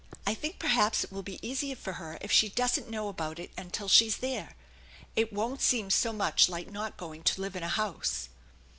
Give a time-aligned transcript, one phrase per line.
[0.25, 3.51] I think perhaps it will be easier for her if she doesn't know about it
[3.55, 4.55] until she's there.
[5.15, 8.29] It won't seem so much like not going to live in a house."